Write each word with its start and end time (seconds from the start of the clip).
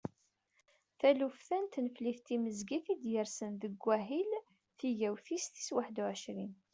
Taluft-a 0.99 1.57
n 1.59 1.65
tneflit 1.73 2.21
timezgit 2.25 2.85
i 2.93 2.95
d-yersen 3.01 3.53
deg 3.61 3.73
wahil 3.85 4.31
tigawt 4.77 5.25
tis 5.45 5.67
waḥedd 5.73 5.97
u 6.03 6.05
ɛecrin. 6.13 6.53